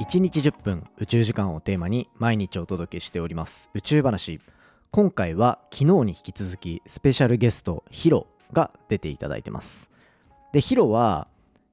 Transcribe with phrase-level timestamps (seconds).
[0.00, 3.70] 1日10分宇宙時間をテーマに毎日お届けしております。
[3.72, 4.40] 宇宙話。
[4.90, 9.88] 今回は昨日に引き続きスペシャルゲストヒロが出ていただいてます。
[10.52, 11.28] でヒロは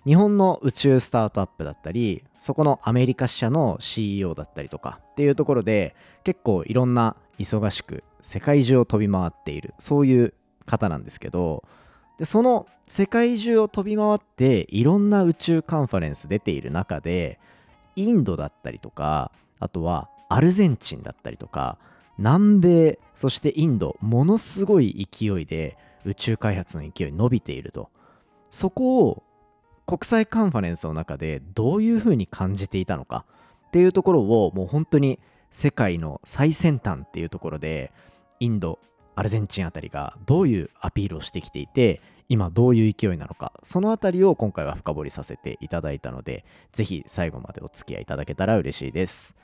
[0.06, 5.94] 日本の宇宙スタートアップだったりそこのアメリカ支社の CEO だったりとかっていうところで
[6.24, 10.34] 結構いろんな忙しく世界中を飛び回っているそういう
[10.66, 11.66] 方なんですけど
[12.18, 17.40] でその世界中を飛び回っていろんな宇宙カンファレンス出ている中で
[17.96, 21.78] インドだったりとかあとはアルゼンチンだったりとか
[22.18, 27.90] 南米そしてインドものすごい勢いで宇宙開発の勢い伸びていると。
[28.50, 29.24] そこを
[29.88, 33.26] 国際カンファレンスの中でどういうふうに感じていたのか
[33.68, 37.92] っていうところをもう本当に世界の最先端っていうところで
[38.40, 38.80] インド
[39.16, 42.02] アルゼンチンあたりがどういうアピールをしてきていて
[42.34, 49.36] 今どういう勢いなのかそのあたりを今回は深掘りさせていただいたのでぜひ最後までお付き合いいただけたら嬉しいです。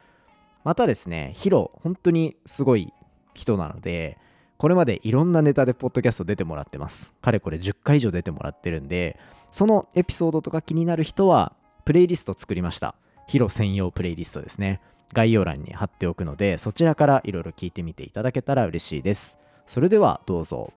[0.64, 2.92] またですねヒロ本当にすごい
[3.36, 4.18] 人なので
[4.58, 7.14] これまでいろんなネタでポッドキャスト出てもらってます。
[7.22, 9.20] かれこれ10回以上出てもらってるんで
[9.52, 11.54] そのエピソードとか気になる人は
[11.86, 12.96] プレイリスト作りました。
[13.28, 14.82] ヒロ専用プレイリストですね。
[15.14, 19.38] 概要欄に貼っておくのでそちらからいろいろ聞いてみていただけたら嬉しいです。
[19.68, 20.74] それではどうぞ。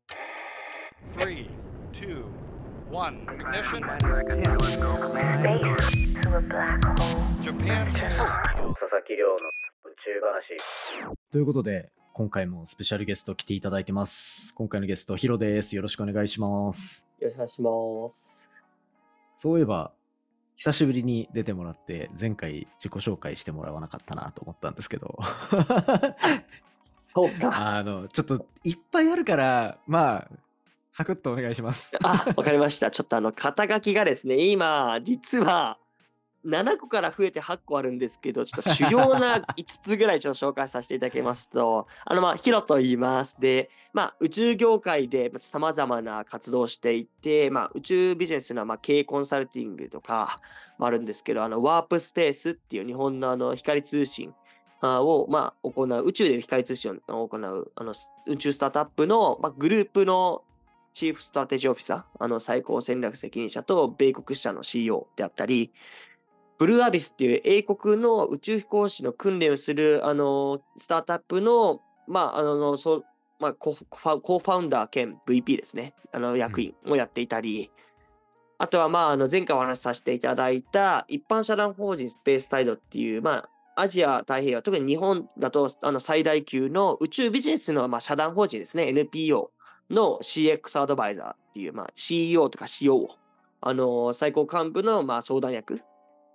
[1.17, 2.25] 3, 2,
[2.93, 3.81] 1, ignition.
[7.41, 7.87] Japan.
[7.87, 10.57] 佐々木亮の宇宙話
[11.33, 18.49] ということで今回もスペシャルゲスト来ていただいてます今回のゲストヒロですよろしくお願いしますよろしくお願いします。
[19.37, 19.93] そういえば
[20.55, 25.19] 久しぶりに出てもらって前回自己紹介してもらわなかったなと思ったんですけど
[26.97, 27.51] そうか。
[27.79, 30.31] あのちょっといっぱいあるからまあ
[30.91, 32.91] サクッとお願いしますあ、わかりました。
[32.91, 35.79] ちょっとあの、肩書きがですね、今、実は、
[36.45, 43.39] 7個から増えて8個あるんですけど、ちょっと主要な5つぐらいちょっと紹介させていただきますと、 あの、まあ、ヒロと言います。
[43.39, 50.41] で、まあ、宇宙業界で様々な活動をしていて、まあ、宇宙ビジネスのまあ経営コンサルティングとか
[50.79, 54.35] もあるんですけど、あの、ワープスペースっていう日本のあの、光通信
[54.81, 57.93] あを、まあ、行う、宇宙で光通信を行う、あの、
[58.27, 60.43] 宇宙スタートアップの、まあ、グループの
[60.93, 65.73] チーフストラテジーオフィサー、あの、最高戦略責任者と米国支社の CEO であったり、
[66.59, 73.05] ブルーアビスっていう英国の宇宙飛行士の訓練をする、あの、スタートアップの、まあ、あの、そう、
[73.39, 75.95] まあ、コファコファウンダー兼 VP ですね。
[76.13, 77.71] あの、役員をやっていたり、
[78.59, 89.51] あとは、まあ、あの、前回お話しさせていただいた一般社団法人スペースタイドっていう、まあ、アジア太平洋、特に日本だとあの最大級の宇宙ビジネスの、まあ、社団法人ですね、NPO
[89.91, 93.09] の CX アドバイザーっていう、まあ、CEO とか COO、
[93.61, 95.81] あの最高幹部の、まあ、相談役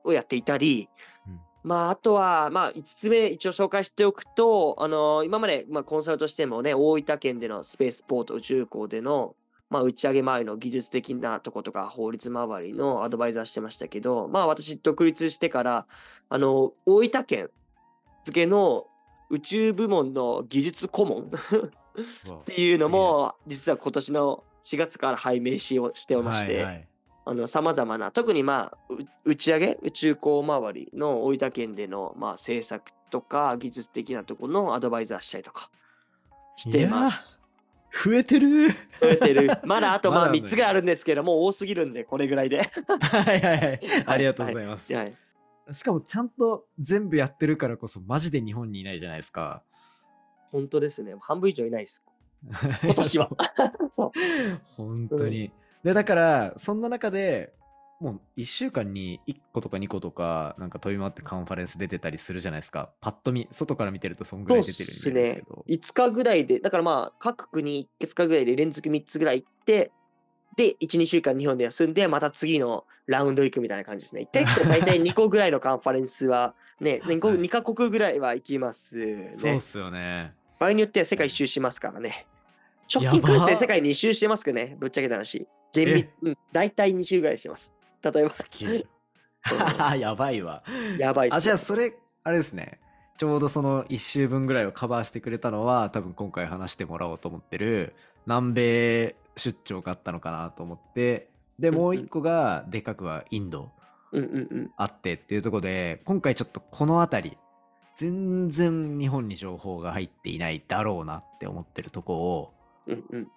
[0.03, 0.89] をやっていたり、
[1.27, 1.39] うん。
[1.63, 9.35] まあ、あとは、まあ、5つ目一応紹介しておくと、あの今まで、まあ、コンサルとしてもね、大分県でのスペースポート宇宙港での、
[9.71, 15.87] まあ、打ち上げ周りの技術的なとことか法律周りのアドバイザーしてましたけど、まあ私独立してから、
[16.29, 17.49] あの、大分県
[18.21, 18.85] 付けの
[19.31, 21.31] 宇宙部門の技術顧問
[22.41, 26.87] っていうのも、実は今年の4月から拝命しをしておりまして、はいはい。
[27.25, 35.69] あの、様々な、特にまあ、う打ち上げ、宇宙港周りの大分県での、まあ、政策とか技術的なところのアドバイザーしたりとか
[36.55, 37.41] してます。
[38.03, 38.69] 増えてる。
[38.71, 39.59] 増えてる。
[39.63, 42.57] まだあと まあまだね3つぐらいあるんですけど、もう多すぎるんで、これぐらいで。
[42.57, 43.79] はいはいはい。
[44.05, 45.15] ありがとうございます、はい。
[45.71, 49.63] しかもちゃんと全部やってるからこそマジで日本にいないじゃないですか
[50.51, 51.15] 本当ですね。
[51.19, 52.03] 半分以上いないです。
[52.83, 53.29] 今年は。
[53.89, 54.11] そう。
[54.75, 55.51] 本当に、
[55.83, 57.53] でだからそんな中で
[57.99, 65.65] もう1週間に1個とか2個とかなんか飛び回ってカンファレンス出てたりするじゃないですかパッと見外から見てるとそんぐらい出てるんですけど。
[65.67, 69.91] 5日ぐらいで、だからまあ、各国5日ぐらいで連続3つぐらい行って、
[70.57, 74.27] で、1、2週間日本で休んで、また次のラウンド行くみたいな感じですね。
[74.31, 77.37] 結構大体2個ぐらいのカンファレンスは、ね、2, 個はい。
[77.37, 79.35] 2カ国ぐらいは行きますね。
[79.39, 80.33] そうっすよね。
[80.59, 82.27] 場合によっては世界一周しますからね。
[82.93, 85.47] 直近9月で世界2周してますけどね、ぶっちゃけた話。
[85.73, 87.73] 厳密、うん、大体2周ぐらいしてます。
[88.01, 90.63] 例えば、 やばいわ。
[90.97, 91.93] やばいっすあじゃあそれ
[92.23, 92.79] あれですね。
[93.17, 97.93] ちょうどその1週分ぐらいをカバーしてくれたのは多分今回話してもらおうと思ってる
[98.25, 101.29] 南米出張があったのかなと思って。
[101.59, 103.71] でもう一個がでかくはインド
[104.11, 104.71] うんうんうん。
[104.77, 107.37] あってっていうところで今回ちょっとこの辺り
[107.97, 112.53] 全然日本に情報が入っていないだろうなって思ってるとこを
[112.87, 113.27] うんうん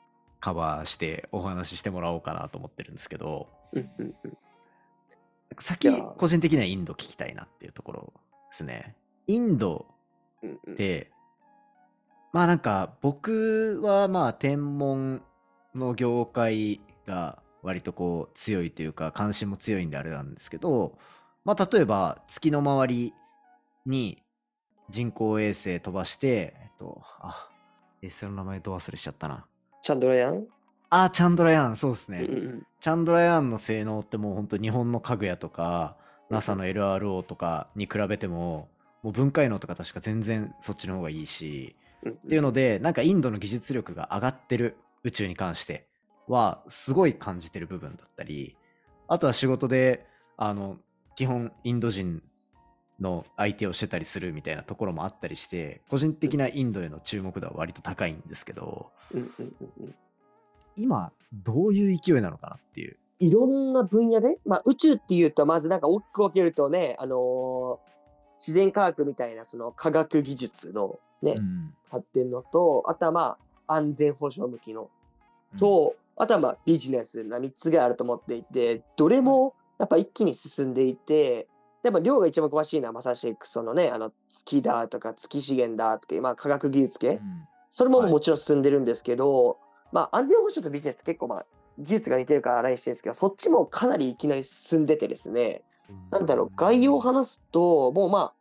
[0.40, 4.38] カバーしてお話ししてもらおうかなと思ってるんですけどうんうんうん
[5.60, 8.12] 先個人的にはインド聞きたいなっていうところ
[8.50, 8.94] ですね。
[9.26, 9.86] インド
[10.42, 11.10] うんうんで、
[12.32, 15.22] まあなんか僕はまあ天文
[15.74, 20.98] の業界が割とこう強いというか関心も強いんであれなんですけど、
[21.44, 23.14] まあ例えば月の周り
[23.84, 24.22] に
[24.88, 27.50] 人工衛星飛ばして、えっと、あ、
[28.00, 29.44] 衛星の名前ど忘れしちゃったな。
[29.82, 30.46] チャンドラヤン、
[30.88, 32.26] あ、チャンドラヤーン、そうですね。
[32.26, 35.96] うんうんチャンドラヤーンの性能ってもう本当日本の家具屋とか
[36.30, 38.68] NASA の LRO とかに比べても
[39.02, 41.74] もう分解能とか確か全然そっちの方がいいし
[42.04, 42.12] うん。
[42.12, 45.87] っていうのでなんかインドの技術力が上がってる宇宙に関して
[46.28, 48.56] はすごい感じてる部分だったり
[49.06, 50.76] あとは仕事であの
[51.16, 52.22] 基本インド人
[53.00, 59.94] の相手をしてたりするみたいなところもあったりして個人的なインドへの注目度は割と高いんですけどうんうんうんうん。
[60.76, 62.96] 今どういう勢いなのかなっていう。
[63.20, 67.88] いろんな分野で、まあ、宇宙っていうとまずなんか大きく分けるとね、あのー
[68.38, 71.74] 自然科学みたいなその科学技術のね、うん。
[71.90, 73.36] 発展のとあとはま
[73.66, 74.88] あ安全保障向きの
[75.58, 81.46] と、あとはまあビジネスな3つがあると思っていてどれもやっぱ一気に進んでいて
[81.82, 87.48] やっぱ量が一番詳しいのはまさしくそのねあの月だとか月資源だとか、まあ、科学技術系、うん。
[87.70, 88.10] それもはい。
[88.10, 89.58] もちろん進んでるんですけど、
[89.92, 91.46] まあ安全保障とビジネスって結構まあ
[91.78, 95.62] 技術が似てるからあれしてるんですけどそっちもかなりいきなり進んでてですね。
[96.10, 98.34] なんだろう概要を話すともうまあ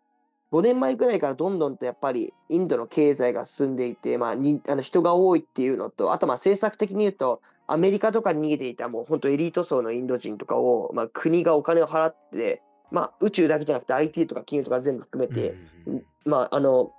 [0.52, 12.62] 5年前ぐらいからどんどんとやっぱりインドの経済が進んでいて、まあ、にあの人が多いっていうのとあとまあ政策的に言うとアメリカとかに逃げていたもう本当エリート層のインド人とかを、まあ、国がお金を払って、
[12.92, 15.56] まあ、宇宙だけじゃなくて IT とか金融とか全部含めて、
[15.86, 16.92] うんうんまあ、あの、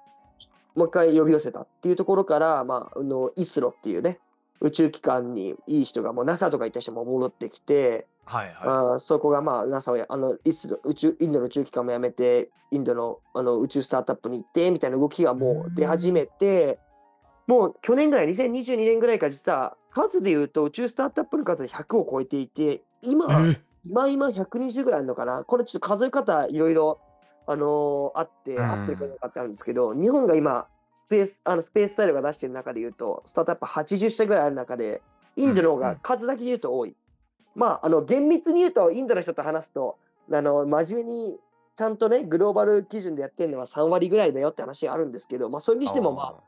[0.75, 4.19] もう一回呼び寄せたっていうところから、まあ、あの、イスロっていうね、
[4.61, 8.56] 宇宙機関にいい人が、もう NASA とか行った人も戻ってきて、はいはい。
[8.61, 16.79] あーそこがまあ NASA をやあのイスロ宇宙インドの宇宙機関も辞めてインドのあの宇宙スタートアップに行ってみたいな動きがもう出始めて
[17.47, 25.44] もう去年ぐらい2022年ぐらいから実は数で言うと宇宙スタートアップの数で100を超えていて今え今今120ぐらいあるのかな？
[25.44, 27.00] これちょっと数え方いろいろ
[27.46, 28.70] あのーあって、うん。
[28.70, 35.00] 合ってるかどうかってあるんですけど日本が今スペースあのスペーススタイルが出してる中で言うとスタートアップ80社ぐらいある中で
[35.37, 36.00] インドの方がうんうん。
[36.00, 36.94] 数だけで言うと多い、
[37.55, 39.96] まああの厳密に言うとインドの人と話すと
[40.31, 41.38] あの真面目に
[41.75, 46.43] ちゃんとねグローバル基準でやってるのは3割ぐらいだよって話があるんですけどまあそれにしてもまあ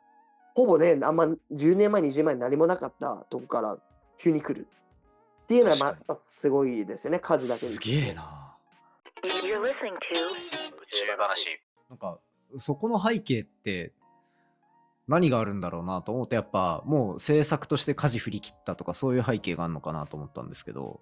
[0.60, 3.78] ほぼね、あんま10年前、20年前に何もなかったとこから
[4.18, 4.66] 急に来る。
[5.44, 7.72] っていうのは、まあ、や確っぱすごいですよね、数だけに。
[7.72, 8.54] すげえな。
[9.22, 11.60] You're listening to 宇宙話。
[11.88, 12.18] なんか、
[12.58, 13.94] そこの背景って
[15.08, 21.00] 何があるんだろうなと思って、やっぱもう政策として舵振り切ったとかそういう背景があるのかなと思ったんですけど。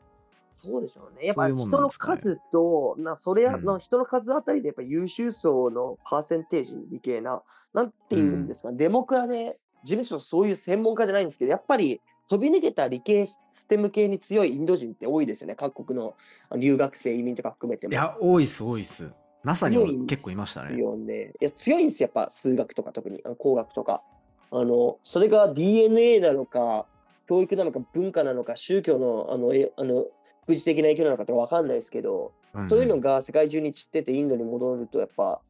[0.61, 1.27] そうでしょうね。
[1.27, 15.55] やっぱそういうもん人のなんですかね数と、なそれやうんの人の数あたりでやっぱ優秀層のパーセンテージみたいな、なんていうんですか、デモクラで、自分ちょっとそういう専門家じゃないんですけど、やっぱり飛び抜けた理系ステム系に強いインド人って多いですよね。
[15.55, 16.15] 各国の
[16.57, 17.93] 留学生、移民とか含めても。
[17.93, 19.11] いや、多いっす、多いっす。
[19.45, 20.77] NASA に強いんも結構いましたね。
[20.77, 21.33] よね。
[21.41, 24.03] いや強いんですよ、やっぱ数学とか特に、あの工学とか。
[24.51, 26.87] あの、それが DNA なのか、
[27.29, 30.07] 教育なのか、文化なのか、宗教の、あの、えあの、
[30.49, 35.43] 副次的な影響なのかってわかんないですけど、んそういうのが世界中に散っててインドに戻るとやっぱ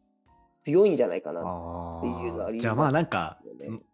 [0.65, 2.59] 強いんじゃないかなっあていうのはありますよね。
[2.59, 3.39] ーじゃあまあなんか、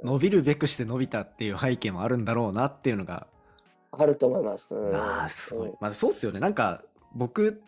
[0.02, 3.26] の伸びるべくして伸びたっていう背景もあるんだろうなっていうのが
[3.92, 4.74] あると思います。
[4.74, 5.76] うんああ、すごいうん。
[5.78, 6.40] まあ、そうっすよね。
[6.40, 6.82] なんか、
[7.14, 7.62] 僕、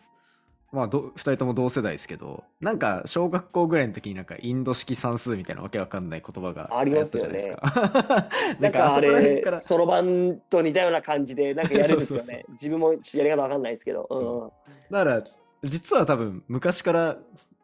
[0.71, 7.55] まあ、ど2人とも同世代ですけど、なんか、小学校ぐらいの時になんか、インド式算数みたいなわけわかんない言葉がありますよね。
[8.59, 12.45] なんかあれか、ら、そろばんと似たような感じでなんかやるんですよ そうそうね。
[12.51, 14.07] 自分もやり方わかんないですけど。
[14.09, 14.53] うんそ
[14.91, 15.23] だから、
[15.63, 17.17] 実は多分、昔から、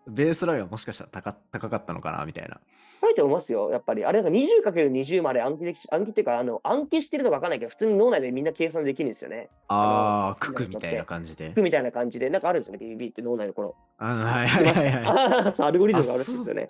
[0.08, 2.60] ベースラインはもしかしたら高高かったのかなみたいな。
[3.02, 4.06] 書いて思いますよ、やっぱり。
[4.06, 9.50] あれなんか 20×20 まで暗記でき、暗記っていうか、あの暗記してるのかわかんないけど、普通に脳内でみんな計算できるんですよね。
[9.68, 11.52] ああ、の九九みたいな感じで。
[11.52, 13.76] 服みたいな感じで、なんかあるんですよね、BBB って脳内のこの。
[13.98, 15.62] あはいはいはいはい。
[15.62, 16.70] アルゴリズムがあるらしいですよね。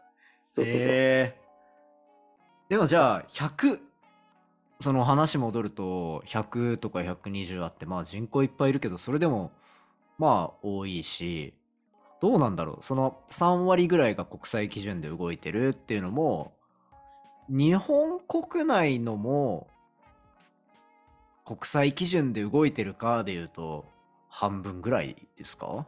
[0.50, 0.92] そうそうそう。
[0.92, 1.44] へー
[2.70, 3.78] でもじゃあ100
[4.82, 9.52] その話戻ると100とか120あってまあ人口いっぱいいるけどそれでも
[10.18, 11.54] まあ多いし
[12.24, 16.54] どうなんだろうその3割ぐらいが国際基準で動いてるっていうのも
[17.50, 19.68] 日本国内のも
[21.46, 23.84] 国際基準で動いてるかでいうと
[24.30, 25.86] 半分ぐらいですか？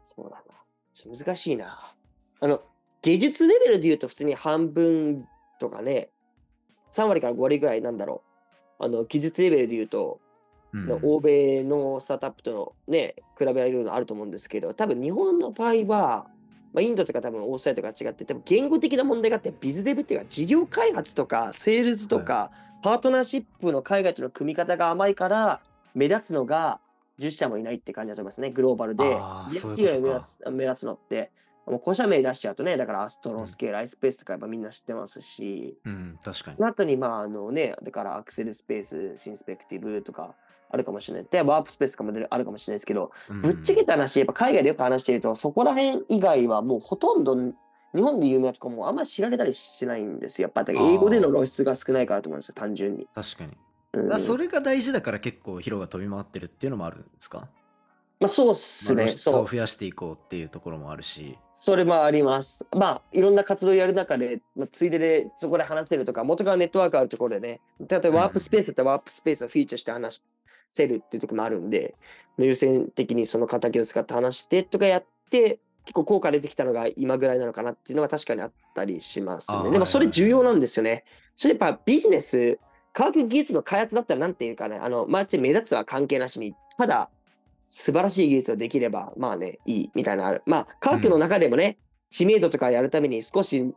[0.00, 0.54] そうだな。
[0.94, 1.94] ちょっと難しいな。
[2.40, 2.62] あの、
[3.02, 5.28] 技術レベルで言うと普通に半分
[5.60, 6.08] とかね、
[6.88, 8.22] 3割から5割ぐらいなんだろ
[8.80, 8.84] う。
[8.86, 10.18] あの、技術レベルで言うと、
[11.02, 16.26] 欧米のスタートアップとのね、比べられるのあると思うんですけど、多分日本の場合は、
[16.72, 22.50] まあ、インドとか多分オーストラリアとか違って、多分言語的な問題があって、ビズデブっていうか、事業開発とか、セールスとか、
[22.82, 25.60] パートナーシップの海外との組み方が甘いから、
[25.94, 26.80] 目立つのが
[27.18, 29.04] 10社もいないって感じだと思いますね、グローバルで。
[29.18, 30.08] あーでそういうことか。
[30.08, 31.30] 目立つ目立つのって、
[31.68, 36.62] もう個社名出しちゃうとね、だからアストロスケール、アイスペースとかやっぱみんな知ってますし、うん、確かにそ。
[36.62, 40.34] の後に、まあ、あのね、だからアクセルスペース、シンスペクティブとか
[40.70, 41.26] あるかもしれない。
[41.30, 47.54] で、ワープスペースとかもあるかもしれないですけど、ぶっちゃけた話、やっぱ海外でよく話してると、そこら辺以外はもうほとんど日
[48.02, 50.46] 本で有名なとこもあんまり知られたりしてないんですよ。
[50.54, 53.08] やっぱり英語での露出が少ないからと思うんですよ、単純に。
[53.14, 53.50] 確かに。
[53.52, 57.48] うんあそれが大事だから結構ヒロが飛び回ってるっていうのもあるんですか？
[58.20, 59.08] まあ、そうっすね。
[59.08, 59.42] そう。
[59.42, 61.38] を増やしていこうっていうところもあるし。
[61.54, 62.66] それもあります。
[62.72, 70.22] まあ、いろんな活動をやる中で、まあ、ついででそこで話せるとか、元からネットワークあるところでね、例えばワープスペースだったらワープスペースをフィーチャーして話
[70.68, 71.94] せるっていうところもあるんで、
[72.38, 79.70] 優先的にその形を使って話してとかやって、結構効果出てきたのが今ぐらいなのかなっていうのは確かにあったりしますね。
[79.70, 81.04] でもそれ重要なんですよね。
[81.34, 82.58] それやっぱビジネス、
[82.92, 87.10] 科学技術の開発だったらなんていうかね、あの、まあ、目立つは関係なしに、ただ、
[87.68, 90.42] 素晴らしい技術ができれば、まあね、いいみたいなのある。
[90.46, 91.78] まあ、科学の中でもね、
[92.10, 93.74] 知名度とかやるために少し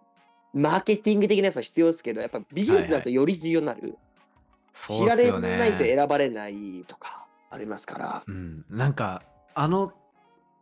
[0.54, 3.98] マーケティング的なやつは必要ですけど、やっぱビジネスになるとより重要になる。
[4.74, 8.24] 知られないと選ばれないとかありますから。
[8.26, 9.22] うん、なんか
[9.54, 9.94] あの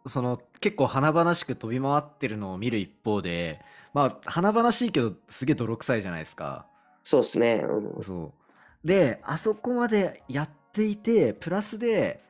[0.07, 3.61] その結構華々しく飛び回ってるのを見る一方で
[3.93, 6.65] まあ華々しいけどすげえ泥臭いじゃないですか
[7.03, 7.63] そうですね。
[7.67, 8.33] うんそ
[8.83, 12.23] うであそこまでやっていてプラスで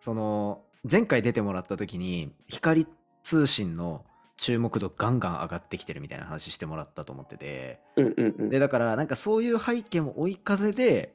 [0.00, 2.86] その前回出てもらった時に光
[3.22, 4.04] 通信の
[4.36, 7.78] 注目度ガンガン上がってきてるみたいな話してもらったと思ってて。
[7.96, 8.48] うんうんうん。
[8.48, 11.14] でだからなんかそういう背景も追い風で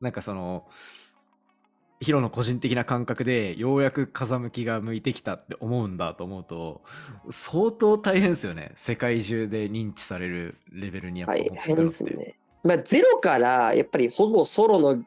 [0.00, 0.66] なんかその
[2.00, 6.82] ヒロの個人的な感覚でようやく風向きが向いてきたって思うんだと思うと
[7.30, 8.72] 相当大変ですよね。
[8.76, 12.34] 世界中で認知されるレベルにやっぱ大変ですね。
[12.64, 15.04] まあ、ゼロからやっぱりほぼソロの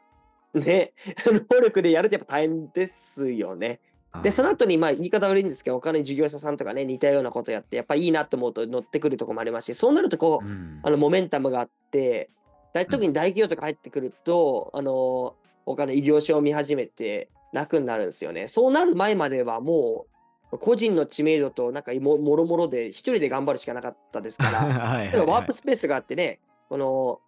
[0.59, 0.93] ね、
[1.51, 3.79] 能力でやるってやっぱ大変ですよね。
[4.23, 10.79] で、その後にまあ言い方悪いんですけど、他の事業者さんとかね、似たようなことやって、やっぱりいいなと思うと乗ってくるところもありますし、そうなるとこう、うん。
[10.83, 12.29] あのモメンタムがあって、
[12.73, 15.35] 大特に大企業とか入ってくると、あの、
[15.65, 18.47] 他の医療書を見始めて楽になるんですよね。
[18.47, 20.05] そうなる前まではも
[20.51, 25.11] う、個人の知名度となんかももろもろで一人で頑張るしかなかったですから、 はいはいはい。
[25.11, 26.39] 例えばワープスペースがあってね、
[26.69, 27.19] この、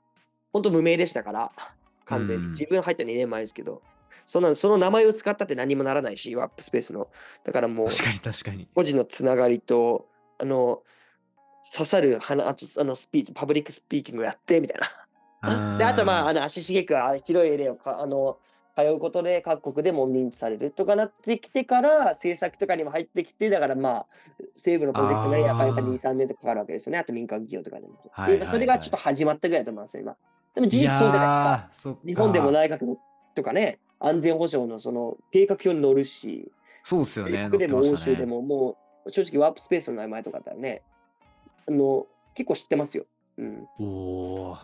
[0.54, 1.52] 本当無名でしたから、
[2.10, 2.46] 完全に。
[2.46, 3.82] うん自分入った2年前ですけど、
[4.25, 7.08] そんなその名前を使ったって何もならないし、ワープスペースの。
[7.44, 10.08] だからもう、確かに確かに個人のつながりと、
[10.39, 10.84] あの、
[11.72, 14.82] 刺さる花、あと、あの、スピーチ、パブリックスピーキングをやって、みたい
[15.42, 15.78] な。
[15.78, 18.39] で、あと、まあ、あの足しげくあ広いエリアをか、あの、
[18.75, 24.08] 通うことで各国でも認知されるとかなってきてから、政策とかにも入ってきて、だからまあ、
[24.56, 27.00] 政府のプロジェクトがやっぱりやっぱあー2、3年とかかかるわけですよね。
[27.00, 27.96] あと民間企業とかでも。
[28.12, 30.16] はいはいでそれがちょっと始まったぐらいだと思いますね、今。
[30.60, 31.98] でも事実そうじゃないですか。
[32.06, 32.98] 日本でも内閣の
[33.36, 36.51] とかね、安全保障のその計画表に載るし、
[36.84, 40.82] そうっすよねでも欧州でも、もう正直ワープスペースの名前とかだったらね、
[41.68, 43.06] あの結構知ってますよ。
[43.38, 43.68] うん。
[43.80, 44.58] お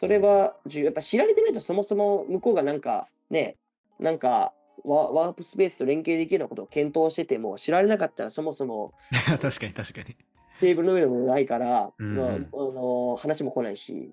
[0.00, 0.84] それは重要。
[0.86, 3.56] やっぱ知られてないとそもそも向こうがなんかね、
[3.98, 4.52] なんか
[4.84, 8.92] ワワープスペースと連携できるようなことを検討してても、知られなかったらそもそも
[9.40, 10.16] 確かに確かに
[10.60, 14.12] テーブルの上でもないから、うんまあ、あの話も来ないし、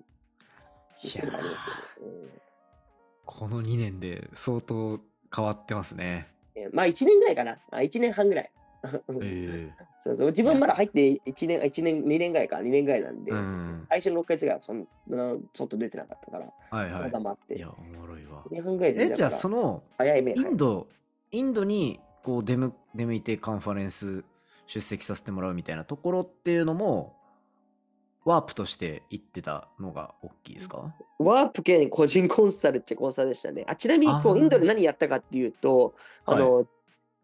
[1.08, 2.12] ありますよね。
[2.22, 2.44] うん
[3.26, 5.00] この2年で相当
[5.34, 6.28] 変わってますね。
[6.54, 7.58] えーまあ1年ぐらいかな。
[7.70, 8.50] あ1年半ぐらい。
[9.22, 9.70] え
[10.04, 10.26] そうそう。
[10.28, 13.86] 自分まだ入って1年、1年、2年ぐらいか、2年ぐらいなんで、えうん。
[13.88, 17.54] 最初の6ヶ月ぐらいはそんな外出てなかったから、はいはまだ待って。
[17.54, 18.42] いいやおもろいわ。
[18.44, 20.86] 2年半ぐらいで、えじゃあその早い目インド
[21.30, 24.24] インドにこう出向出向いてカンファレンス
[24.66, 27.16] 出席させてもらうみたいなところっていうのも
[28.24, 30.94] ワープとして行ってたのが大きいですか？
[31.18, 33.64] ワープ兼個人コンサルってコンサルでしたね。
[33.68, 36.66] あちなみにこうインドで何やったかっていうと、あの、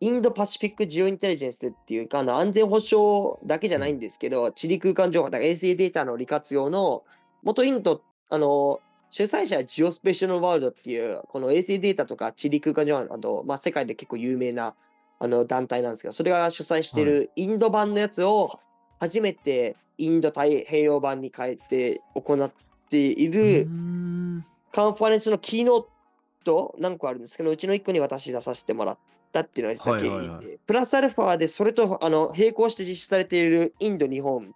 [0.01, 7.05] インドパシフィックジオインテリジェンスっていうか、あの安全保障だけじゃないんですけど、地理空間情報だから衛星データの利活用の、
[7.43, 8.81] 元インド、あの、
[9.11, 14.75] 主催者はジオスペシャルワールドっていう、この衛星データとか地理空間情報など、まあ、世界で結構有名な
[15.19, 17.05] あの団体なんですけど、それが主催してい。
[17.05, 18.61] るインド版のやつを
[19.01, 22.53] 初めてインド太平洋版に変えて行っ
[22.91, 23.67] ていうる、
[24.73, 25.85] カンファレンスのキーノー
[26.45, 28.99] ト何個あるんですけど、うちの1個に私出させてもらっ
[29.33, 30.59] たっていうのが実ははいはいはい。
[30.67, 34.55] プラスアルファでそれとあの並行して実施されているインド、日本、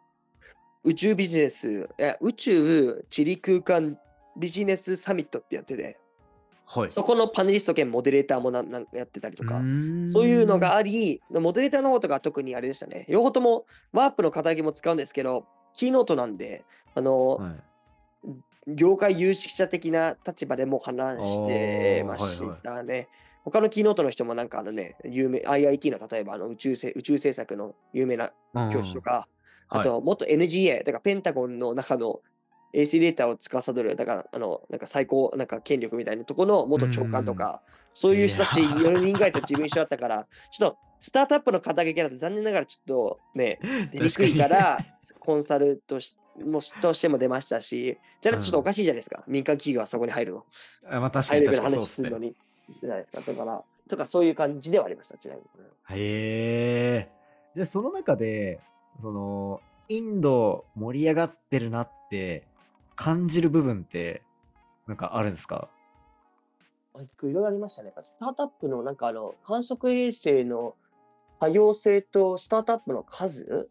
[0.85, 3.99] 宇宙ビジネス、え宇宙地理空間
[4.37, 5.99] ビジネスサミットってやってて、
[6.67, 6.91] はい。
[6.91, 9.61] そこのパネリスト兼モデレーターもななんやってたりとか、
[10.13, 13.07] そういうのがあり、モデレーターの方とか特にあれでしたね。
[13.09, 17.55] 両方ともワープの肩書きも使うんですけど、キーノートなんで、あの、はい。
[18.67, 23.09] 業界有識者的な立場でも話してましたね。
[23.45, 29.29] 他のキーノートの人もなんかあのね、有名、IIT の例えばあの宇宙せ宇宙政策の有名な教授とか、
[29.71, 29.81] うん。
[29.81, 32.21] あと元 NGA、だからペンタゴンの中の
[32.75, 37.63] 衛星データを司る、だからあの、なんか最高、なんか権力みたいなところの元長官とか、
[37.93, 43.61] そういう人たちいや4人ぐらいと自分一緒だったから、ちょっとスタートアップの肩書きだと残念ながらちょっとね、
[43.93, 44.79] 出にくいから、
[45.21, 49.23] コンサルとしもとしても出ましたし、じゃなくてちょっとおかしいじゃないですか。
[49.29, 50.45] 民間企業はそこに入るの。
[50.91, 52.35] あまあ確かに確かに話するのですね。
[52.71, 52.81] に。
[52.81, 53.21] じゃないですか。
[53.21, 55.47] だから、とかそういう感じではありました、ちなみに。
[55.91, 57.09] へえ。
[57.55, 58.59] じゃあその中で、
[59.01, 62.47] その、インド盛り上がってるなって
[62.97, 64.23] 感じる部分って、
[64.87, 65.69] なんかあるんですか？
[66.95, 67.93] あいろいろありましたね。
[68.01, 70.77] スタートアップのなんかあの観測衛星の
[71.41, 73.69] 多様性とスタートアップの数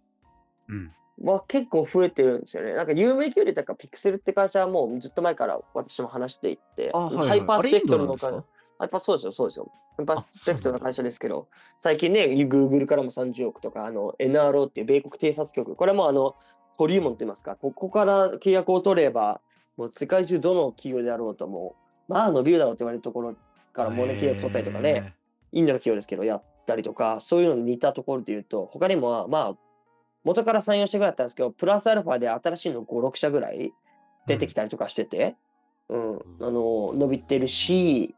[0.68, 0.92] うん。
[1.22, 2.74] は結構増えてるんですよね。
[2.74, 7.28] なんか有名企業でピクセルって会社はもうずっと前から私も話していって、あ、はい、はい。
[7.30, 8.48] ハイパースペクトルの会社ですか
[8.80, 9.72] やっぱそうですよ、そうですよ。
[9.96, 16.36] ハイパーあスペクトルの会社ですけど、最近ね、Google からも30億とか、あの NRO っていう米国偵察局、これもあの、
[16.78, 19.42] トリウモンと言いますか、ここから契約を取れば、
[19.78, 21.76] もう世界中どの企業であろうとも
[22.10, 23.36] う、まあ伸びるだろうと言われるところ
[23.74, 25.16] からもうね、契約取ったりとかね、
[25.52, 29.56] インドの企業ですけど、やったりとか、そういうのに似たところで言うと、他にも、まあ、
[30.24, 33.74] 元から3、4社ぐらいだったんですけど、プラスアルファで新しいの5、6社ぐらい
[34.26, 35.36] 出てきたりとかしてて、
[35.90, 38.16] うん、あの、伸びてるし、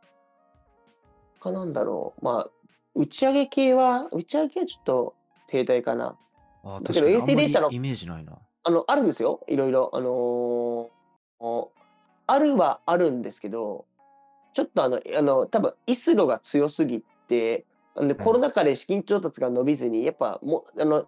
[1.40, 2.50] 他なんだろう、まあ、
[2.94, 5.16] 打ち上げ系は、打ち上げ系はちょっと
[5.48, 6.18] 停滞かな。
[6.64, 8.38] あだけど衛星データのイメージないな。
[8.66, 9.92] あの、あるんですよ、いろいろ。
[9.94, 10.96] あのー
[11.40, 11.72] お
[12.28, 13.86] あるはあるんですけど、
[14.54, 21.06] ちょっとあの、あの、多分イスロが強すぎて、でコロナ禍で資金調達が伸びずに、やっぱもう、あの、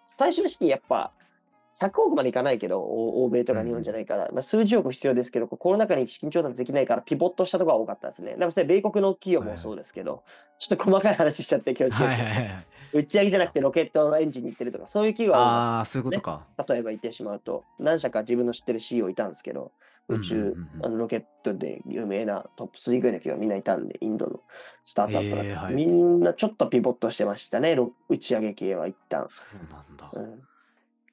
[0.00, 1.12] 最初の資金やっぱ、
[1.80, 8.34] 100億までいかないけど、お欧米とか日本じゃないから、まあ、数十億必要ですけど、コロナ禍に資金調達できないから、ピボットしたところが多かったですね。
[8.36, 10.22] でもそれ、米国の企業もそうですけど、
[10.58, 12.66] ちょっと細かい話しちゃって、恐縮はいですけどはいはいはい。
[12.94, 16.46] 打ち上げじゃなくてロケットのエンジンに行ってるとか、そういう企業は多かったああ、そういうことか。
[16.68, 19.72] 例えば言ってしまうと、何社か自分の知ってる CEO いたんですけど、
[20.08, 24.40] 宇宙、うんうんうんうんあのロケットで有名なトップ3ぐらいの企業がみんないたんで、インドの
[24.84, 29.26] スタートアップだと、へーはいみんなちょっとピボットしてましたね、ろ打ち上げ系は一旦。
[29.28, 30.10] そうなんだ。
[30.12, 30.42] うん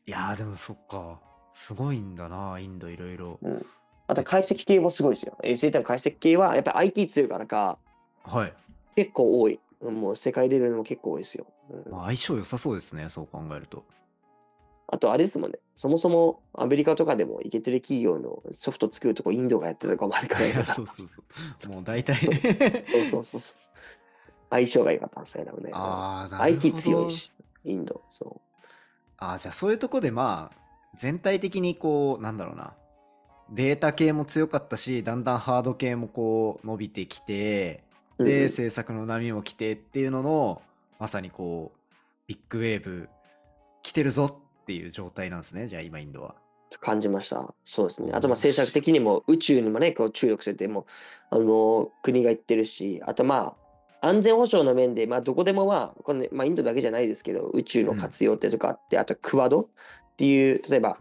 [0.06, 1.20] いやーでもそっか。
[1.56, 3.40] すごいんだな、インドいろいろ。
[3.42, 3.66] うん、
[4.08, 5.38] あと解析系もすごいですよ。
[5.44, 7.78] 衛星データの解析系はやっぱり IT 強いからか、
[8.24, 8.54] はい。
[8.96, 9.60] 結構多い。
[9.82, 11.46] うんもう世界レベルでも結構多いですよ。
[11.70, 13.84] うんまあ、相性良さそうですね、そう考えると。
[14.88, 21.22] あとあれですもんね、そもそもアメリカとかでもイケてる企業のソフト作るとこインドがやってるとかもあるからそうそうそ
[21.70, 21.72] う。
[21.74, 22.16] もう大体。
[22.16, 22.30] そ
[23.02, 23.58] うそうそうそう。
[24.50, 25.72] 相性が良かったんですね、多分ね。
[25.74, 26.44] ああ、なるほど。
[26.44, 27.32] IT 強いし、
[27.66, 28.02] インド。
[28.10, 28.40] そ
[29.24, 30.58] ああ、じゃあそういうとこでまあ、
[30.98, 32.74] 全体的にこう、なんだろうな。
[33.50, 37.84] データ系も強かったし、だんだんハード系もこう伸びてきて、
[38.18, 38.26] う。
[38.26, 40.62] で、うん制作の波も来てっていうのの、
[41.00, 41.80] まさにこう、
[42.28, 43.10] ビッグウェーブ
[43.82, 46.36] 来てるぞっていう状態なんですね、じゃあ今インドは。
[46.80, 47.54] 感じました。
[47.64, 48.12] そうですね。
[48.14, 50.88] あと、まあ、政策的にも宇宙にもね、こう注力してても、
[51.30, 53.63] あの、国が言ってるし、あとまあ、
[54.04, 59.68] 安全保障の面で、まあ、どこでもまあ、このねまあ、インドだけじゃないですけど、宇宙の活用ってとかあって、あと、クワドっ
[60.18, 60.98] ていう、例えば、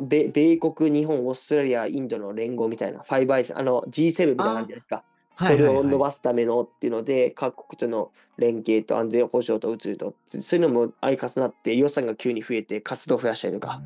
[0.00, 5.02] 米米国、日本、オーストラリア、インドの連合みたいな、5 i あの G7 みたいな感じじゃないですか。
[5.36, 5.74] あそはいはいはい。
[5.74, 13.80] れを伸ばすためのっていうので、各国との連携と安全保障と宇宙と、そういうのも相重なって予算が急に増えて活動増やしたりとか、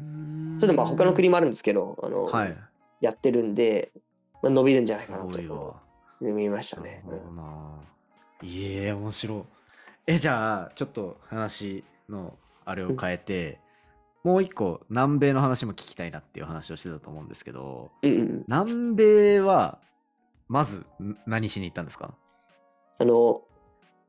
[0.59, 2.57] そういうのも他の国もあるんですけど、あの、はい。
[3.01, 3.93] やってるんで、
[4.43, 5.39] まあ、伸びるんじゃないかなと
[6.21, 7.03] すごいましたね。
[7.05, 7.93] なるほどな
[8.43, 9.43] いえ面白い。
[10.09, 13.61] え、じゃあ、ちょっと話のあれを変えて、
[14.25, 18.45] もう一個、南米の話も聞きたいなっていう話をしてたと思うんですけど、うんうん。
[18.49, 19.79] 南米は、
[20.49, 22.15] まず、ん何しに行ったんですか？
[22.99, 23.43] あの、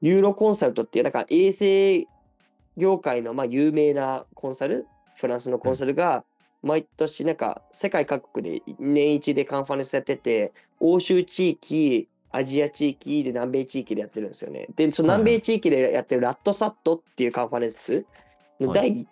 [0.01, 2.07] ユーロコンサルトっていう、なんか衛星
[2.75, 6.25] 業界のまあ有名なコンサル、フランスのコンサルが、
[6.61, 14.67] 毎年なんか世界各国で年一でカンファレンスやってて、欧州地域、アジア地域で南米地域でやってるんですよね。
[14.75, 18.05] で、その南米地域でやってるラットサットっていうカンファレンス
[18.59, 19.07] のは第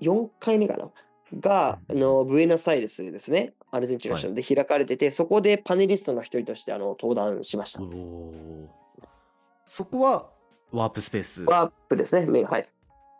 [0.00, 0.90] 4回目かな？
[1.40, 3.54] が、あのブエノスアイレスですね。
[3.70, 7.80] アルゼンチンの人で開かれてて、そこでパネリストの一人としてあの登壇しました。
[9.66, 10.28] そこは、
[10.72, 11.42] ワープスペース。
[11.44, 12.26] ワープですね。
[12.26, 12.68] めはい。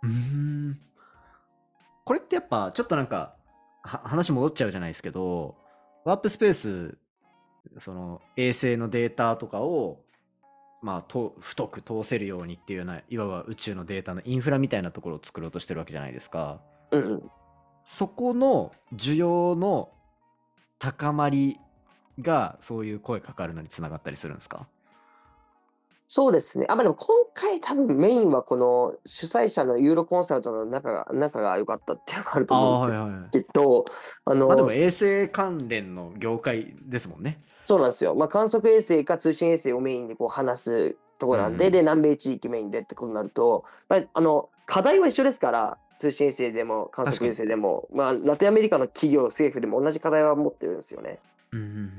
[0.02, 0.78] うーん
[2.04, 3.36] これってやっぱちょっとなんか
[3.82, 5.54] は話戻っちゃうじゃないですけど
[6.04, 6.98] ワープスペース
[7.78, 10.00] その衛星のデータとかを
[10.82, 16.60] まあと太く通せるようにっていうようないわば宇宙のデータのインフラみたいなところを作ろうとしてるわけじゃないですか。
[16.90, 17.30] うん。
[17.84, 19.90] そこの需要の
[20.78, 21.58] 高まり
[22.20, 24.66] がそういう声かかるのにつながったりするんですか？
[26.08, 26.66] そうですね。
[26.68, 26.94] あ、まあ今
[27.34, 33.84] 回多分メインはこの主催者のユーロコンサルトの仲が仲が良かったっていうのがあると思うんあーはいはいはいですけど、
[34.24, 37.42] あの、まあでも衛星関連の業界ですもんね。
[37.64, 38.14] そうなんですよ。
[38.14, 51.20] まあ観測衛星か通信衛星をメインでこう話すところなんで、うんで、南米地域メインでってことになると、まあ、あの、課題は一緒ですから、通信衛星でも観測衛星でも、まあ、ラテンアメリカの企業、政府でも同じ課題は持ってるんですよね。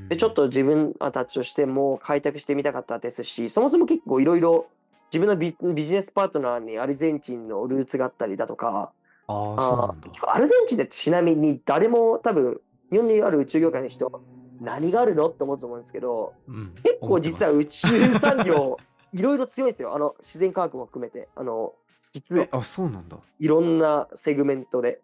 [0.09, 4.67] で、ちょっと自分たちとしても開拓してみたかったですし、そもそも結構いろいろ
[5.13, 8.91] 自分のビビジネスパートナーにアルゼンチンのルーツがあったりだとか、
[9.27, 12.59] アルゼンチンってちなみに誰も多分
[12.91, 14.23] 日本にある宇宙業界の人
[14.59, 18.77] 何があるのって思うと思うんですけどうん結構実は宇宙産業
[19.13, 19.93] いろいろ強いですよ。
[19.93, 21.29] あの自然科学も含めて。
[21.35, 21.73] あの
[22.11, 23.17] 実はあそうなんだ。
[23.39, 24.99] いろんなセグメントで。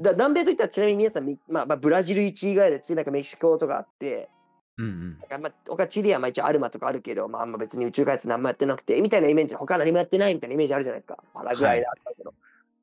[0.00, 4.30] だ南米といったらちなみに皆さんみ、まあ、まあブラジル1位以外で次なんかメキシコとかあって
[4.78, 5.42] うんうん。
[5.42, 12.34] まあ他チリはまあ一応アルマとかあるけど、まあ、あんま別に宇宙開発何もやってなくてみたいなイメージ他何もやってないみたいなイメージあるじゃないですかパラグアイだったけど、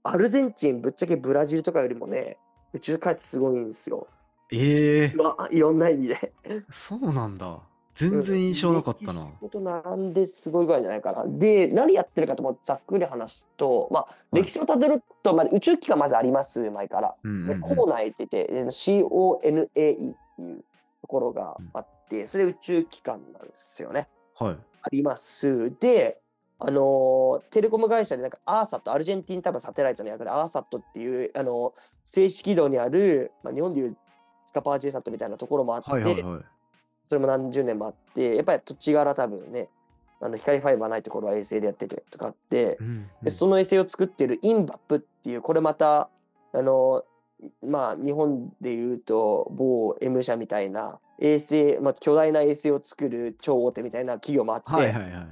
[0.04, 2.38] アルゼンチンぶっちゃけブラジルとかよりもね
[2.74, 4.08] 宇宙開発すごいんですよ
[4.52, 6.34] ええまあ、いろんな意味で。
[6.70, 7.60] そうなんだ。
[7.96, 9.26] 全然印象なかったな。
[9.26, 11.24] メキシコと並んですごいぐらいじゃないかな。
[11.28, 17.16] で、何やってるかともざっくり話すと、まあ、い歴史をたどると、まあ、宇宙機関まずあります、前から。
[17.24, 20.64] で、うんうんうん校内って言って、え CONAE っていう
[21.04, 24.08] ところがあって、それ宇宙機関なんですよね。
[24.40, 24.58] はい。
[24.82, 25.70] あります。
[25.82, 26.22] で、
[26.60, 33.98] あのーテレコム会社でなんか ARSAT、アルゼンティン多分サテライトの役で ARSAT っていう、あのー静止軌道にある、まあ、日本でいう
[34.46, 36.42] スカパー J サットみたいなところもあって、はいはいはい。
[37.10, 39.68] それも何十年もあって、やっぱり土地柄多分ね、
[40.22, 46.10] あの光ファイバーないところは衛星でやっててとかあって、うんうんでその衛星を作ってるインバップっていう、これまた、
[46.54, 47.04] あの、
[47.62, 55.28] まあ、日本でいうと、某 M 社みたいな衛星、まあ、巨大な衛星を作る超大手みたいな企業もあって、はいはいはいはい。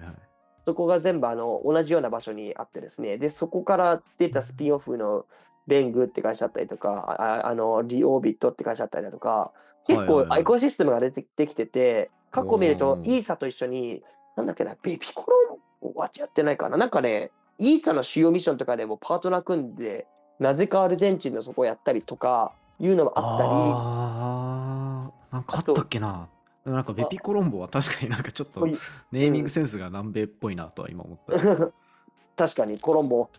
[0.65, 5.25] そこが全部あの同じような場所にあってですね、で、そこから出たスピンオフの
[5.67, 9.51] ベングって会社だったりとか、ああの、リオービットって会社だったりだとか、
[9.87, 14.03] 結構エコシステムが出てできてて、過去見るとイーサと一緒に、
[14.37, 20.07] なんだっけな、ベビコロンはやってないかな、なんかね、イーサの主要ミッションとかでもパートナー組んで、
[20.41, 26.27] なぜかアルゼンチンのそこやったりとか、いうのもあったり、ああ、なんかあったっけな。
[26.63, 31.37] でもなんかベピコロンボは確かになんかちょっとネーミングセンスが南米っぽいなとは今思った。
[32.35, 33.29] 確かにコロンボ、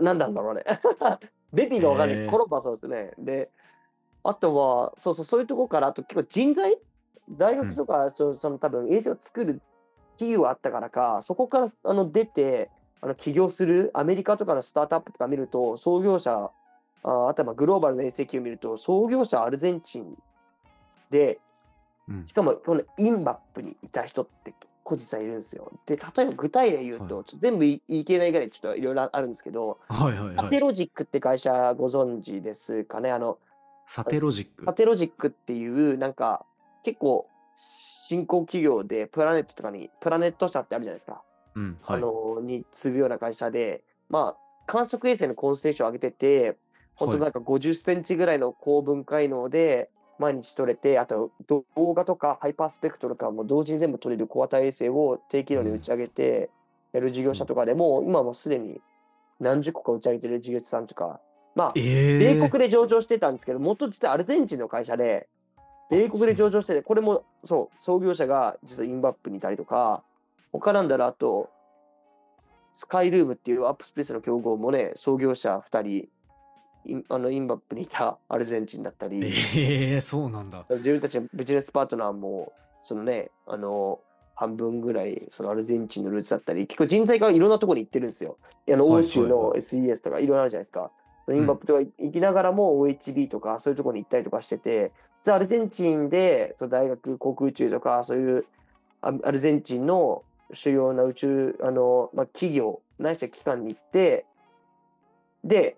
[0.00, 0.64] 何なんだろうね。
[1.52, 2.18] ベビーがわかんない。
[2.18, 3.12] へーコロンボはそうですね。
[3.18, 3.50] で、
[4.22, 6.78] あとは、そうそう、そういうところから、あと結構人材？
[7.30, 9.60] 大学とか、そその多分衛星を作る
[10.12, 16.50] 企業があったからか、そこからあの出て、あの起業するアメリカとかのスタートアップとか見ると、創業者、
[17.02, 20.16] ああとはまあグローバルの衛星企業を見ると、創業者アルゼンチン
[21.10, 21.38] で、
[22.08, 25.72] うんしかもこの INVAP にいた人って結構実はいるんですよ。
[25.86, 30.36] で、例えば具体例言うと、全部言い言い切れないぐらいちょっといろいろあるんですけど、はいはいはい。
[30.36, 33.10] サテロジックって会社ご存知ですかね？
[33.10, 33.38] あの、
[33.86, 34.66] サテロジック？
[34.66, 36.44] サテロジックっていうなんか
[36.82, 37.26] 結構
[37.56, 41.22] 新興企業でプラネットとかに、プラネット社ってあるじゃないですか。
[41.54, 41.98] うん、はい。
[41.98, 44.36] あの、に次ぐような会社で、まあ、
[44.66, 46.56] 観測衛星のコンステーションを上げてて、
[46.94, 56.50] 本当はいなんか50センチぐらいの高分解能で毎日撮れて、あと動画とかハイパースペクトルとかも同時に全部撮れる小型衛星を低機能に打ち上げて
[56.92, 58.80] やる事業者とかでも、今もうすでに
[59.40, 61.20] 何十個か打ち上げてる事業者さんとか、
[61.56, 65.28] まあ、え米ー、国で上場してたんですけど、元実はアルゼンチンの会社で、
[65.90, 70.02] 米国で上場してて、これもそう、創業者が実はインバップにいたりとか、
[70.60, 71.50] 他なんだらあと、
[72.72, 76.08] スカイルームっていうアップスペースの競合もね、創業者2人、
[76.86, 80.64] インあのインバップにいたアルゼンチンだったり、えー、そうなんだ。
[80.68, 84.00] 自分たちのビジネスパートナーも、そのね、あの、
[84.34, 88.36] 半分ぐらい、そのアルゼンチンのルーツだったり、結構人材がいろんなところに行ってるんですよ。
[88.68, 90.90] あの、はい欧州の SES とかいろいろあるじゃないですか。
[91.28, 98.44] インバップとか行きながらも OHB とかそういうところに行ったりとかしてて、実はアルゼンチンで、その大学、航空宇宙とか、そういう
[99.00, 104.26] あアルゼンチンの主要な宇宙、あの、まあ、企業、ないしは機関に行って、
[105.42, 105.76] で、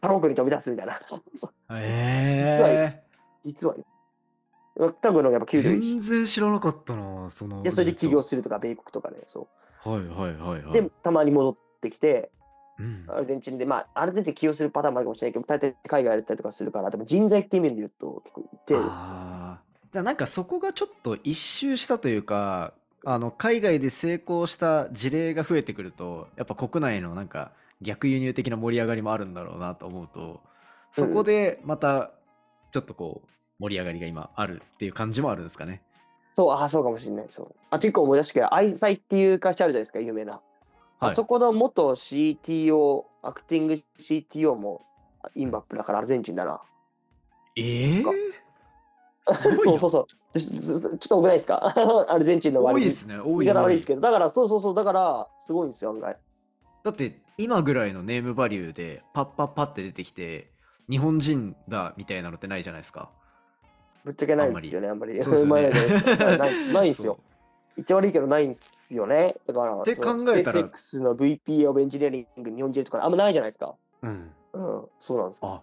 [0.00, 1.00] 他国に飛び出すみたいな。
[1.70, 3.02] え
[3.44, 3.74] 実は、
[5.00, 7.62] 他国のやっぱー、給料いいし全然知らなかったな、その。
[7.62, 9.48] で、それで起業するとか、米国とかね、そ
[9.84, 10.70] トはいはいはいはう。
[10.70, 10.72] い。
[10.82, 12.30] で、たまに戻ってきて、
[12.78, 19.06] うん、アルゼンチンで、まあ、アルゼンチン起業するパターンもあるかもしれないけど、大体海外やったりとかするから、でも人材っていう意味で言うと結構いてです
[19.94, 20.02] ね。
[20.02, 22.72] なんかそこがちょっと一周したというか
[23.04, 30.40] あの海外で成功した事例が増えてくるとやっぱ国内のなんか逆輸入的な盛り上がりもあるんだろうなと思うと
[30.92, 32.12] そこでまた
[32.70, 33.28] ちょっとこう
[33.62, 35.82] 盛り上がりが今あるっていう感じもあるんですかね。
[36.34, 37.26] そう、あ、そうかもしれない。
[37.30, 37.54] そう。
[37.70, 40.40] あと一個思い出したけど、愛妻っていう会社あるじゃないですか、有名な。
[40.98, 44.82] あはいそこの元 CTO、アクティング CTO も
[45.34, 46.60] インバップだからアルゼンチンだな。
[47.56, 48.02] ええ
[49.24, 50.06] そうそうそう。
[50.34, 51.72] ちょっと多くないですか？
[52.08, 52.86] アルゼンチンの割に。
[52.86, 56.16] 多いですね多言いい多い方悪いですけど、だからそうそうそう、だからすごいんですよ、案外。
[56.82, 60.50] だって今ぐらいのネームバリューでパッパッパって出てきて
[60.90, 63.10] 日本人だみたいなのってないじゃないですか。
[64.04, 65.22] ぶっちゃけないですよね、あんまり。
[65.22, 65.70] そうですよね
[66.18, 67.24] まあ ないですないですよそう。
[67.76, 69.36] 言っちゃ悪いけどないんですよね。
[69.46, 73.74] だから、って考えたら SpaceX の VP of Engineering 日本人とかあんまないじゃないですか。
[74.02, 74.32] うん。
[74.54, 75.48] うん、そうなんですよ。
[75.48, 75.62] あ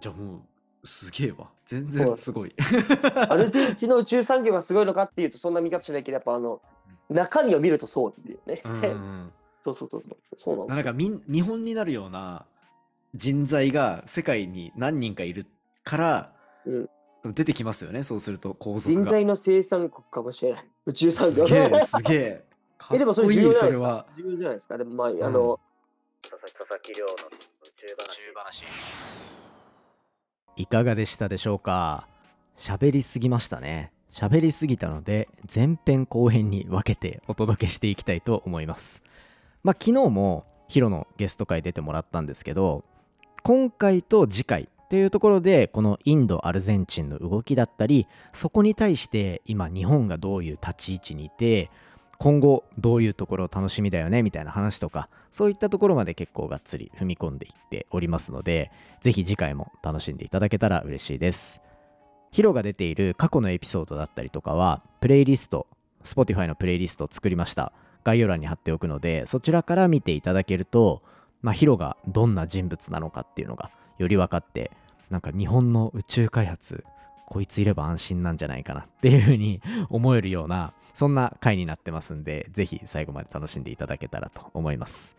[0.00, 0.40] じゃあもう
[0.88, 2.54] すげえわ全然すごい。
[3.28, 6.62] アルゼンチンの宇宙産業がすごいのかっていうと、そんな見方しないけど、やっぱあの、
[7.10, 8.62] 中身を見るとそうっていうね。
[8.64, 9.32] うんうんうん
[9.64, 10.16] そうそうそうそう。
[10.36, 10.68] そうなん。
[10.68, 12.46] なんかみん見本になるような
[13.14, 15.46] 人材が世界に何人かいる
[15.84, 16.32] から、
[16.64, 16.90] うん
[17.24, 18.94] 出てきますよねそうすると構造が。
[18.94, 20.64] 人材の生産国かもしれない。
[20.86, 21.46] 宇宙産業。
[21.46, 22.44] すげえすげえ。
[22.78, 24.06] かえ、でもそれ重要じゃないですか。
[24.16, 24.78] 重要じゃないですか。
[24.78, 25.58] でもまあ、あんの、
[30.58, 32.08] いかがでしたでしょうか？
[32.56, 33.92] 喋りすぎましたね。
[34.10, 39.00] 喋りすぎたので前編後編に分けてお届けしていきたいと思います。
[39.62, 42.82] まあ昨日もヒロのゲスト会出てもらったんですけど
[43.44, 51.70] 今回と次回っていうところでこのインドアルゼンチンの動きだったりそこに対して今日本がどういう立ち位置にいて
[52.18, 61.62] 今後どういうところ楽しみだよねみたいな話とかそういったところまで結構がっつり踏み込んでいっておりますのでぜひ次回も楽しんでいただけたら嬉しいです。
[62.32, 65.66] ヒロが出ている過去のエピソードだったりとかはプレイリスト
[66.04, 67.72] Spotify のプレイリストを作りました
[68.04, 71.02] 概要欄に貼っておくのでそちらから見ていただけると、
[71.40, 74.72] まあ、ヒロがどんな人物なのかっていうのがより分かって
[75.10, 76.84] なんか日本の宇宙開発
[77.28, 79.60] こいついれば安心なんじゃないかなっていうふうに
[79.90, 85.16] 思えるようなそんな回になってますんでぜひ最後まで楽しんでいただけたらと思います。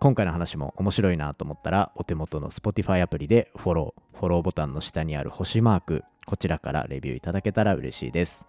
[0.00, 8.48] 今回の話も面白いなと思ったらお手元の Spotify アプリでフォローフォローボタンの下にある星マークこちらからレビューいただけたら嬉しいです。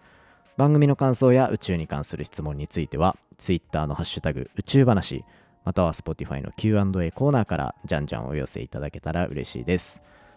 [0.56, 5.24] 番組の感想や宇宙に関する質問については Twitter のハッシュタグ宇宙話
[5.64, 10.02] または Spotify の Q&A コーナーからじゃんじゃんお寄せいただけたら嬉しいです。